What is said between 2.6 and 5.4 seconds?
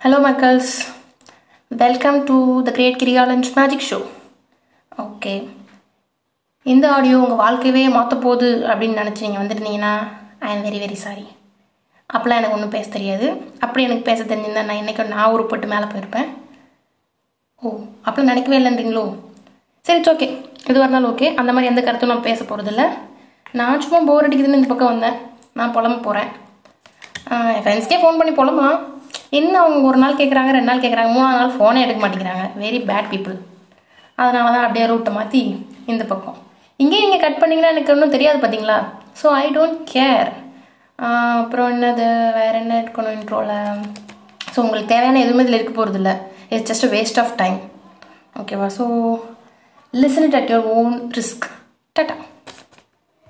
the great Kirikalan's magic show okay